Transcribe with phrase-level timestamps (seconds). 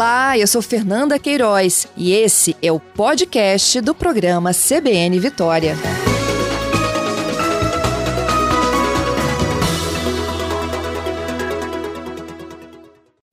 [0.00, 5.74] Olá, eu sou Fernanda Queiroz e esse é o podcast do programa CBN Vitória.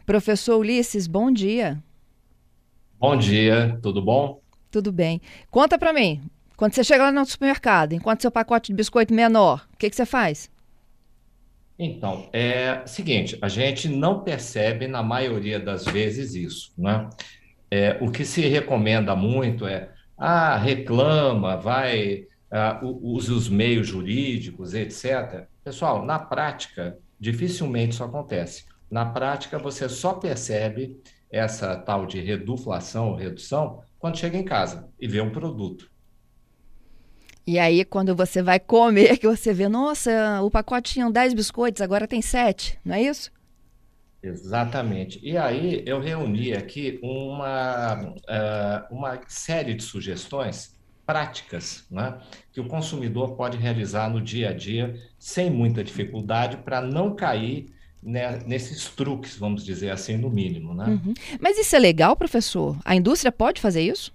[0.05, 1.82] Professor Ulisses, bom dia.
[2.99, 4.41] Bom dia, tudo bom?
[4.70, 5.21] Tudo bem.
[5.49, 6.21] Conta para mim,
[6.57, 9.95] quando você chega lá no supermercado, enquanto seu pacote de biscoito menor, o que, que
[9.95, 10.49] você faz?
[11.80, 17.10] Então, é seguinte, a gente não percebe na maioria das vezes isso, né?
[17.70, 24.74] É, o que se recomenda muito é, ah, reclama, vai, ah, use os meios jurídicos,
[24.74, 25.48] etc.
[25.64, 28.65] Pessoal, na prática, dificilmente isso acontece.
[28.89, 34.89] Na prática, você só percebe essa tal de reduflação ou redução quando chega em casa
[35.00, 35.92] e vê um produto.
[37.47, 41.81] E aí, quando você vai comer, que você vê, nossa, o pacote tinha 10 biscoitos,
[41.81, 43.31] agora tem 7, não é isso?
[44.22, 45.17] Exatamente.
[45.23, 50.75] E aí eu reuni aqui uma, uh, uma série de sugestões
[51.06, 52.20] práticas né,
[52.52, 57.68] que o consumidor pode realizar no dia a dia sem muita dificuldade para não cair
[58.03, 60.73] né, nesses truques, vamos dizer assim, no mínimo.
[60.73, 60.86] Né?
[60.86, 61.14] Uhum.
[61.40, 62.78] Mas isso é legal, professor?
[62.84, 64.12] A indústria pode fazer isso?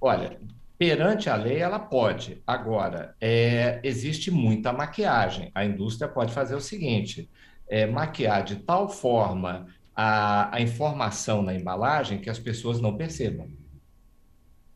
[0.00, 0.36] Olha,
[0.82, 2.42] Perante a lei, ela pode.
[2.44, 5.48] Agora, é, existe muita maquiagem.
[5.54, 7.30] A indústria pode fazer o seguinte:
[7.68, 13.48] é, maquiar de tal forma a, a, informação na embalagem que as pessoas não percebam.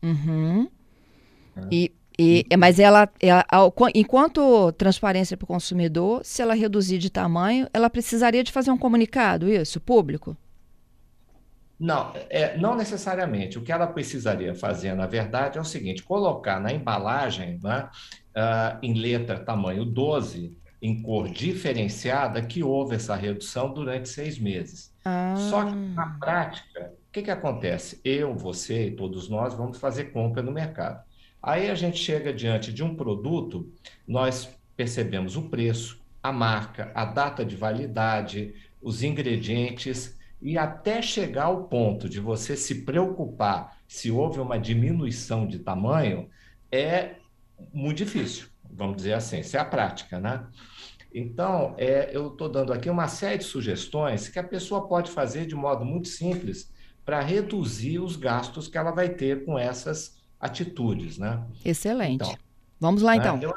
[0.00, 0.70] Uhum.
[1.56, 1.60] É.
[1.72, 3.44] E, e, mas ela, ela,
[3.92, 8.78] enquanto transparência para o consumidor, se ela reduzir de tamanho, ela precisaria de fazer um
[8.78, 10.36] comunicado, isso, público?
[11.78, 13.58] Não, é, não necessariamente.
[13.58, 17.88] O que ela precisaria fazer, na verdade, é o seguinte: colocar na embalagem, né,
[18.34, 24.94] uh, em letra tamanho 12, em cor diferenciada, que houve essa redução durante seis meses.
[25.04, 25.34] Ah.
[25.36, 28.00] Só que, na prática, o que, que acontece?
[28.04, 31.04] Eu, você e todos nós vamos fazer compra no mercado.
[31.42, 33.70] Aí a gente chega diante de um produto,
[34.08, 41.44] nós percebemos o preço, a marca, a data de validade, os ingredientes e até chegar
[41.44, 46.28] ao ponto de você se preocupar se houve uma diminuição de tamanho,
[46.70, 47.16] é
[47.72, 50.46] muito difícil, vamos dizer assim, isso é a prática, né?
[51.14, 55.46] Então, é, eu estou dando aqui uma série de sugestões que a pessoa pode fazer
[55.46, 56.70] de modo muito simples
[57.04, 61.42] para reduzir os gastos que ela vai ter com essas atitudes, né?
[61.64, 62.24] Excelente.
[62.24, 62.46] Então,
[62.80, 63.18] Vamos lá, né?
[63.18, 63.40] então.
[63.40, 63.54] Eu,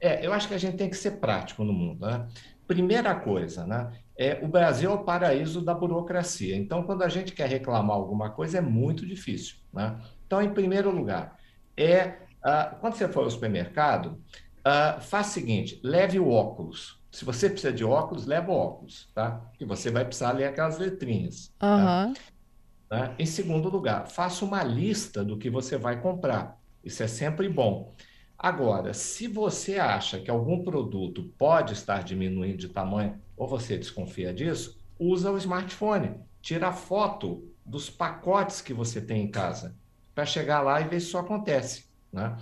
[0.00, 2.26] é, eu acho que a gente tem que ser prático no mundo, né?
[2.66, 3.92] Primeira coisa, né?
[4.18, 6.56] É, o Brasil é o paraíso da burocracia.
[6.56, 9.56] Então, quando a gente quer reclamar alguma coisa, é muito difícil.
[9.72, 9.98] Né?
[10.26, 11.38] Então, em primeiro lugar,
[11.76, 14.18] é uh, quando você for ao supermercado,
[14.66, 16.98] uh, faça o seguinte: leve o óculos.
[17.12, 19.40] Se você precisa de óculos, leva o óculos, tá?
[19.58, 21.50] Que você vai precisar ler aquelas letrinhas.
[21.62, 22.12] Uhum.
[22.88, 23.14] Tá?
[23.18, 26.58] Em segundo lugar, faça uma lista do que você vai comprar.
[26.84, 27.92] Isso é sempre bom.
[28.38, 34.32] Agora, se você acha que algum produto pode estar diminuindo de tamanho ou você desconfia
[34.32, 39.74] disso, usa o smartphone, tira foto dos pacotes que você tem em casa
[40.14, 41.86] para chegar lá e ver se isso acontece.
[42.12, 42.36] Né?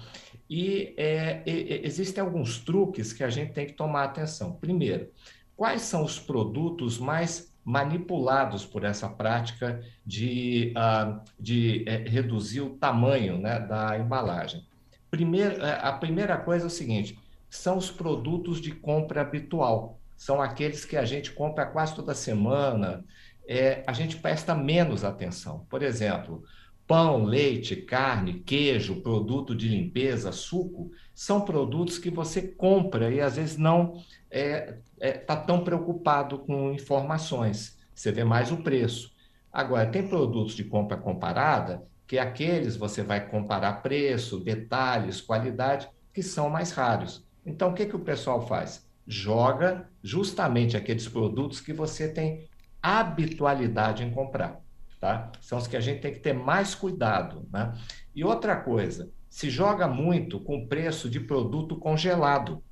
[0.49, 4.53] E é, é, existem alguns truques que a gente tem que tomar atenção.
[4.53, 5.11] Primeiro,
[5.57, 12.77] quais são os produtos mais manipulados por essa prática de, uh, de uh, reduzir o
[12.77, 14.65] tamanho né, da embalagem?
[15.15, 17.17] Primeiro, é, a primeira coisa é o seguinte:
[17.49, 20.01] são os produtos de compra habitual.
[20.17, 23.05] São aqueles que a gente compra quase toda semana,
[23.47, 25.65] é, a gente presta menos atenção.
[25.71, 26.43] Por exemplo,
[26.85, 33.37] pão, leite, carne, queijo, produto de limpeza, suco, são produtos que você compra e às
[33.37, 37.79] vezes não está é, é, tá tão preocupado com informações.
[37.95, 39.15] Você vê mais o preço.
[39.53, 46.23] Agora, tem produtos de compra comparada que aqueles você vai comparar preço, detalhes, qualidade, que
[46.23, 47.27] são mais raros.
[47.45, 48.87] Então, o que, que o pessoal faz?
[49.07, 52.49] Joga justamente aqueles produtos que você tem
[52.83, 54.61] habitualidade em comprar.
[55.01, 55.31] Tá?
[55.41, 57.47] São os que a gente tem que ter mais cuidado.
[57.53, 57.73] Né?
[58.15, 62.63] E outra coisa, se joga muito com preço de produto congelado.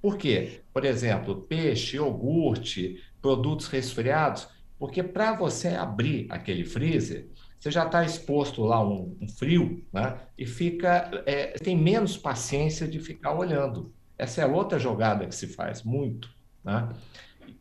[0.00, 0.62] Por quê?
[0.72, 7.28] Por exemplo, peixe, iogurte, produtos resfriados, porque para você abrir aquele freezer,
[7.58, 10.18] você já está exposto lá um, um, frio, né?
[10.36, 13.92] E fica, é, tem menos paciência de ficar olhando.
[14.18, 16.30] Essa é outra jogada que se faz muito,
[16.62, 16.88] né?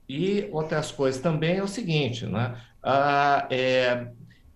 [0.07, 2.62] E outras coisas também é o seguinte, né?
[2.83, 4.07] Ah, é,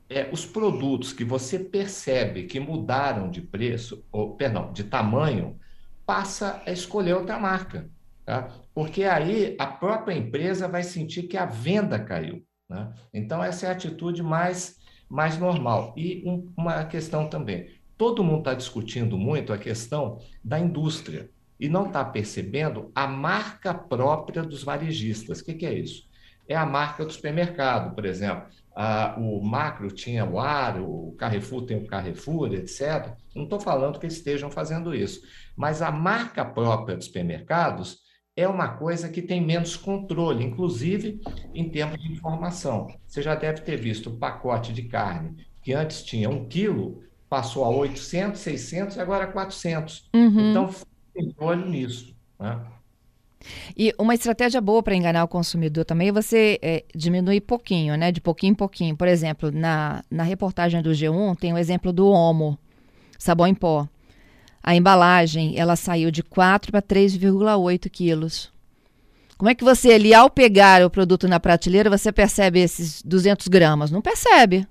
[0.09, 5.59] é, os produtos que você percebe que mudaram de preço, ou, perdão, de tamanho,
[6.05, 7.89] passa a escolher outra marca,
[8.25, 8.49] tá?
[8.73, 12.43] Porque aí a própria empresa vai sentir que a venda caiu.
[12.69, 12.93] Né?
[13.13, 14.77] Então, essa é a atitude mais,
[15.09, 15.93] mais normal.
[15.97, 21.29] E um, uma questão também: todo mundo está discutindo muito a questão da indústria
[21.59, 25.39] e não está percebendo a marca própria dos varejistas.
[25.39, 26.07] O que, que é isso?
[26.47, 28.47] É a marca do supermercado, por exemplo.
[28.75, 33.13] Ah, o Macro tinha o Ar, o Carrefour tem o Carrefour, etc.
[33.35, 35.21] Não estou falando que eles estejam fazendo isso,
[35.55, 37.99] mas a marca própria dos supermercados
[38.39, 41.21] é uma coisa que tem menos controle, inclusive
[41.53, 42.87] em termos de informação.
[43.05, 47.65] Você já deve ter visto o pacote de carne, que antes tinha um quilo, passou
[47.65, 50.09] a 800, 600 e agora 400.
[50.13, 50.51] Uhum.
[50.51, 50.69] Então,
[51.13, 52.15] tem olho nisso.
[52.39, 52.59] Né?
[53.77, 58.11] E uma estratégia boa para enganar o consumidor também é você é, diminuir pouquinho, né?
[58.11, 58.95] De pouquinho em pouquinho.
[58.95, 62.57] Por exemplo, na, na reportagem do G1 tem o exemplo do Omo,
[63.17, 63.87] sabão em pó.
[64.61, 68.51] A embalagem, ela saiu de 4 para 3,8 quilos.
[69.37, 73.47] Como é que você ali, ao pegar o produto na prateleira, você percebe esses 200
[73.47, 73.89] gramas?
[73.89, 74.67] Não percebe.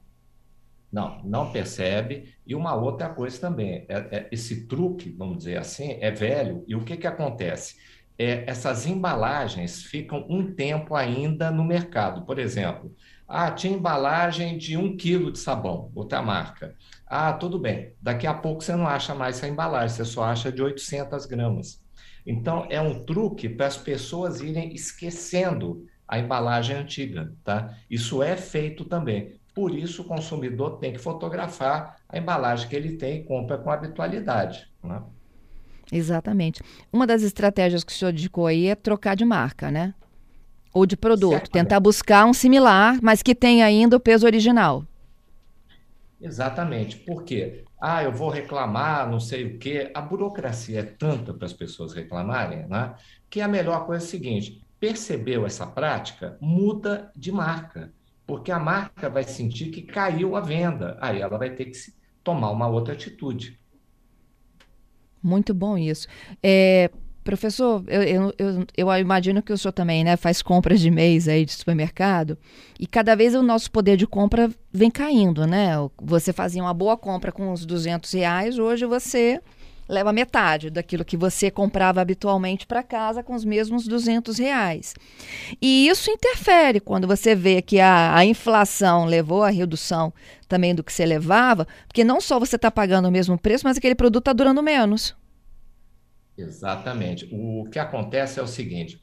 [0.92, 2.34] Não, não percebe.
[2.46, 6.64] E uma outra coisa também, é, é, esse truque, vamos dizer assim, é velho.
[6.66, 7.76] E o que, que acontece?
[8.18, 12.22] É, essas embalagens ficam um tempo ainda no mercado.
[12.26, 12.92] Por exemplo,
[13.28, 16.74] ah, tinha embalagem de um quilo de sabão, outra marca.
[17.06, 17.92] Ah, tudo bem.
[18.02, 21.80] Daqui a pouco você não acha mais essa embalagem, você só acha de 800 gramas.
[22.26, 27.74] Então, é um truque para as pessoas irem esquecendo a embalagem antiga, tá?
[27.90, 29.38] Isso é feito também.
[29.54, 33.70] Por isso, o consumidor tem que fotografar a embalagem que ele tem e compra com
[33.70, 34.70] habitualidade.
[34.82, 35.02] Né?
[35.92, 36.62] Exatamente.
[36.92, 39.94] Uma das estratégias que o senhor indicou aí é trocar de marca, né?
[40.72, 41.32] Ou de produto.
[41.32, 41.52] Certamente.
[41.52, 44.84] Tentar buscar um similar, mas que tenha ainda o peso original.
[46.20, 46.96] Exatamente.
[46.96, 47.64] Por quê?
[47.80, 49.90] Ah, eu vou reclamar, não sei o quê.
[49.94, 52.94] A burocracia é tanta para as pessoas reclamarem, né?
[53.30, 57.92] Que a melhor coisa é o seguinte: percebeu essa prática, muda de marca
[58.28, 60.98] porque a marca vai sentir que caiu a venda.
[61.00, 61.78] Aí ela vai ter que
[62.22, 63.58] tomar uma outra atitude.
[65.22, 66.06] Muito bom isso.
[66.42, 66.90] É,
[67.28, 71.28] professor, eu, eu, eu, eu, imagino que o senhor também né, faz compras de mês
[71.28, 72.38] aí de supermercado
[72.80, 75.72] e cada vez o nosso poder de compra vem caindo, né?
[76.00, 79.42] Você fazia uma boa compra com uns 200 reais, hoje você
[79.88, 84.94] leva metade daquilo que você comprava habitualmente para casa com os mesmos 200 reais.
[85.60, 90.12] E isso interfere quando você vê que a, a inflação levou à redução
[90.46, 93.78] também do que você levava, porque não só você está pagando o mesmo preço, mas
[93.78, 95.16] aquele produto está durando menos.
[96.36, 97.28] Exatamente.
[97.32, 99.00] O que acontece é o seguinte: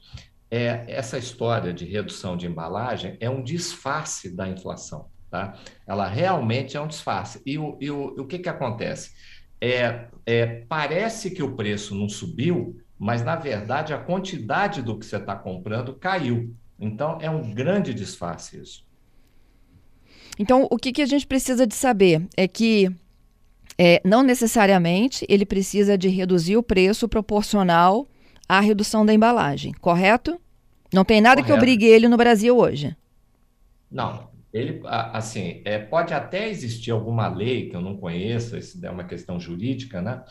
[0.50, 5.10] é, essa história de redução de embalagem é um disfarce da inflação.
[5.30, 5.54] Tá?
[5.86, 7.42] Ela realmente é um disfarce.
[7.44, 9.10] E o, e o, o que, que acontece?
[9.72, 15.06] É, é, parece que o preço não subiu, mas na verdade a quantidade do que
[15.06, 16.54] você está comprando caiu.
[16.78, 18.86] Então é um grande disfarce isso.
[20.38, 22.90] Então, o que, que a gente precisa de saber é que
[23.78, 28.06] é, não necessariamente ele precisa de reduzir o preço proporcional
[28.48, 30.38] à redução da embalagem, correto?
[30.92, 31.52] Não tem nada correto.
[31.52, 32.94] que obrigue ele no Brasil hoje.
[33.90, 38.90] Não, ele, assim, é, pode até existir alguma lei que eu não conheço, isso é
[38.90, 40.24] uma questão jurídica, né?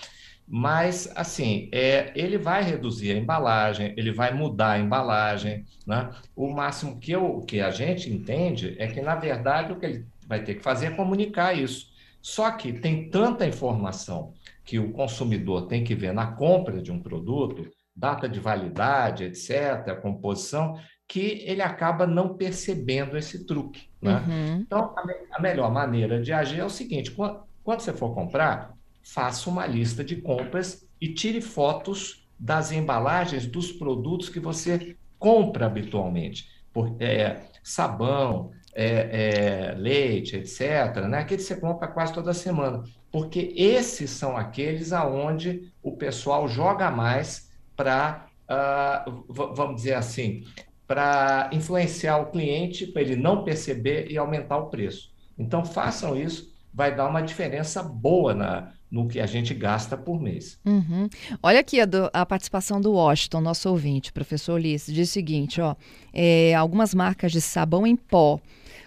[0.47, 6.09] Mas, assim, é, ele vai reduzir a embalagem, ele vai mudar a embalagem, né?
[6.35, 10.05] O máximo que, eu, que a gente entende é que, na verdade, o que ele
[10.27, 11.91] vai ter que fazer é comunicar isso.
[12.21, 16.99] Só que tem tanta informação que o consumidor tem que ver na compra de um
[16.99, 23.89] produto, data de validade, etc., composição, que ele acaba não percebendo esse truque.
[24.01, 24.23] Né?
[24.27, 24.55] Uhum.
[24.61, 28.73] Então, a, a, melhor maneira de agir é o seguinte: quando, quando você for comprar,
[29.03, 35.67] faça uma lista de compras e tire fotos das embalagens dos produtos que você compra
[35.67, 36.49] habitualmente.
[36.73, 41.19] Por, é, sabão, é, é, leite, etc., né?
[41.19, 42.83] aqueles que você compra quase toda semana.
[43.11, 50.43] Porque esses são aqueles aonde o pessoal joga mais para, uh, ah, vamos dizer assim,
[50.87, 55.11] para influenciar o cliente, para ele não perceber e aumentar o preço.
[55.37, 60.21] Então, façam isso, vai dar uma diferença boa na, no que a gente gasta por
[60.21, 60.59] mês.
[60.65, 61.09] Uhum.
[61.41, 65.59] Olha aqui a, do, a, participação do Washington, nosso ouvinte, professor Ulisses, diz o seguinte:
[65.59, 65.75] ó,
[66.13, 68.39] é, algumas marcas de sabão em pó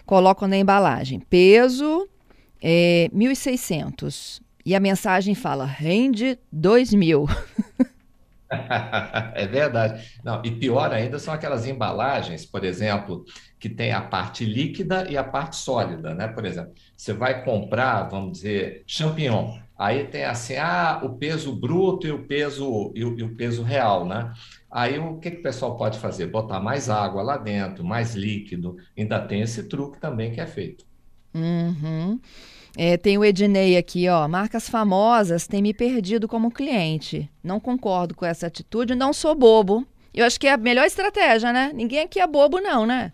[0.05, 2.07] colocam na embalagem peso
[2.61, 7.27] é, 1.600 e a mensagem fala rende 2.000.
[9.35, 10.19] É verdade.
[10.23, 13.23] Não, e pior ainda são aquelas embalagens, por exemplo,
[13.59, 16.27] que tem a parte líquida e a parte sólida, né?
[16.27, 19.57] Por exemplo, você vai comprar, vamos dizer, champignon.
[19.77, 23.63] Aí tem assim, ah, o peso bruto e o peso e o, e o peso
[23.63, 24.33] real, né?
[24.69, 26.27] Aí o que, que o pessoal pode fazer?
[26.27, 28.75] Botar mais água lá dentro, mais líquido.
[28.97, 30.88] Ainda tem esse truque também que é feito.
[31.33, 32.19] Uhum.
[32.77, 34.27] É, tem o Ednei aqui, ó.
[34.27, 37.29] Marcas famosas têm me perdido como cliente.
[37.43, 39.85] Não concordo com essa atitude, não sou bobo.
[40.13, 41.71] Eu acho que é a melhor estratégia, né?
[41.73, 43.13] Ninguém aqui é bobo, não, né?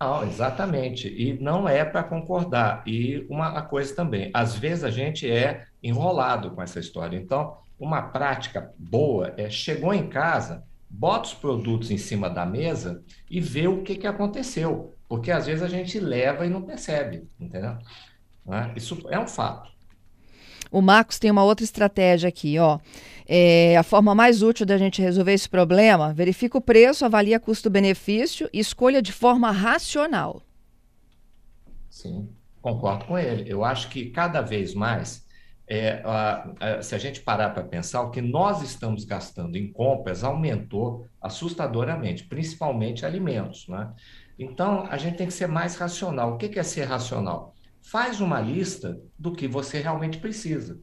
[0.00, 1.08] Não, exatamente.
[1.08, 2.82] E não é para concordar.
[2.86, 7.16] E uma coisa também, às vezes a gente é enrolado com essa história.
[7.16, 13.02] Então, uma prática boa é chegou em casa, bota os produtos em cima da mesa
[13.30, 14.93] e vê o que, que aconteceu.
[15.08, 17.76] Porque às vezes a gente leva e não percebe, entendeu?
[18.44, 18.72] Né?
[18.76, 19.72] Isso é um fato.
[20.70, 22.80] O Marcos tem uma outra estratégia aqui, ó.
[23.26, 28.50] É, a forma mais útil da gente resolver esse problema, verifica o preço, avalia custo-benefício
[28.52, 30.42] e escolha de forma racional.
[31.88, 32.28] Sim,
[32.60, 33.50] concordo com ele.
[33.50, 35.24] Eu acho que cada vez mais,
[35.66, 39.72] é, a, a, se a gente parar para pensar, o que nós estamos gastando em
[39.72, 43.68] compras aumentou assustadoramente, principalmente alimentos.
[43.68, 43.90] Né?
[44.38, 46.34] Então, a gente tem que ser mais racional.
[46.34, 47.54] O que é ser racional?
[47.82, 50.78] Faz uma lista do que você realmente precisa.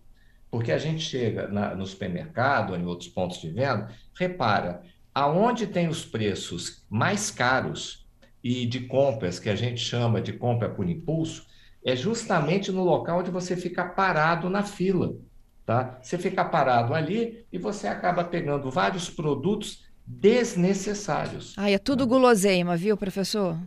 [0.49, 5.87] Porque a gente chega na, no supermercado, em outros pontos de venda, repara, aonde tem
[5.87, 8.07] os preços mais caros
[8.43, 11.45] e de compras, que a gente chama de compra por impulso,
[11.83, 15.15] é justamente no local onde você fica parado na fila.
[15.65, 15.99] Tá?
[16.01, 21.53] Você fica parado ali e você acaba pegando vários produtos desnecessários.
[21.57, 23.57] Ah, é tudo guloseima, viu, professor?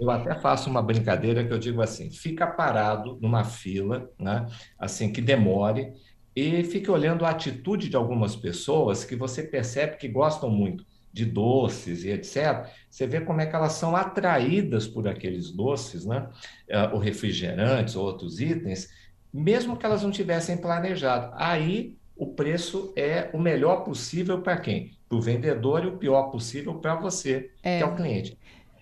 [0.00, 4.46] Eu até faço uma brincadeira que eu digo assim: fica parado numa fila, né?
[4.78, 5.92] Assim, que demore,
[6.34, 11.26] e fique olhando a atitude de algumas pessoas que você percebe que gostam muito de
[11.26, 12.66] doces e etc.
[12.90, 16.28] Você vê como é que elas são atraídas por aqueles doces, né?
[16.68, 18.88] Uh, ou refrigerantes, ou outros itens,
[19.32, 21.32] mesmo que elas não tivessem planejado.
[21.36, 24.92] Aí o preço é o melhor possível para quem?
[25.08, 27.78] Para o vendedor e o pior possível para você, é.
[27.78, 28.38] que é o cliente.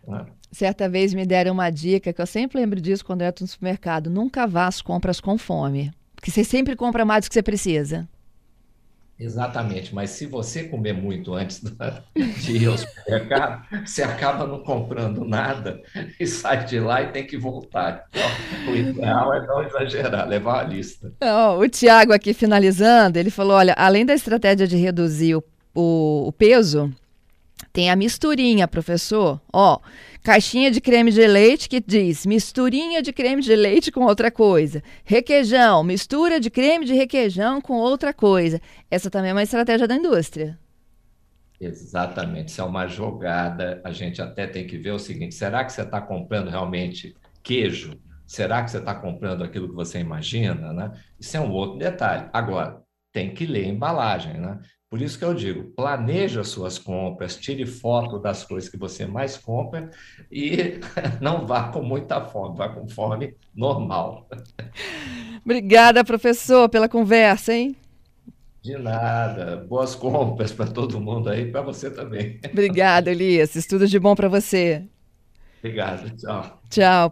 [0.07, 0.27] Né?
[0.53, 3.49] Certa vez me deram uma dica que eu sempre lembro disso quando eu entro no
[3.49, 7.43] supermercado: nunca vá às compras com fome, porque você sempre compra mais do que você
[7.43, 8.07] precisa.
[9.21, 11.61] Exatamente, mas se você comer muito antes
[12.43, 15.83] de ir ao supermercado, você acaba não comprando nada
[16.19, 18.07] e sai de lá e tem que voltar.
[18.09, 21.13] Então, o ideal é não exagerar, levar a lista.
[21.59, 26.33] o Tiago aqui finalizando, ele falou: olha, além da estratégia de reduzir o, o, o
[26.33, 26.91] peso,
[27.73, 29.41] tem a misturinha, professor.
[29.53, 29.79] Ó,
[30.23, 34.83] caixinha de creme de leite que diz misturinha de creme de leite com outra coisa.
[35.05, 38.61] Requeijão, mistura de creme de requeijão com outra coisa.
[38.91, 40.59] Essa também é uma estratégia da indústria.
[41.61, 42.49] Exatamente.
[42.49, 43.81] Isso é uma jogada.
[43.85, 47.99] A gente até tem que ver o seguinte: será que você está comprando realmente queijo?
[48.27, 50.73] Será que você está comprando aquilo que você imagina?
[50.73, 50.93] Né?
[51.19, 52.29] Isso é um outro detalhe.
[52.33, 52.81] Agora,
[53.13, 54.59] tem que ler a embalagem, né?
[54.89, 59.07] Por isso que eu digo, planeje as suas compras, tire foto das coisas que você
[59.07, 59.89] mais compra
[60.31, 60.81] e
[61.23, 64.29] não vá com muita fome, vá com fome normal.
[65.45, 67.77] Obrigada, professor, pela conversa, hein?
[68.63, 69.65] De nada.
[69.69, 72.41] Boas compras para todo mundo aí, para você também.
[72.51, 73.53] Obrigada, Elias.
[73.67, 74.85] Tudo de bom para você.
[75.61, 76.11] Obrigado.
[76.17, 76.61] Tchau.
[76.69, 77.09] Tchau.